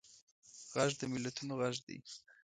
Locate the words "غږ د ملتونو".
0.73-1.53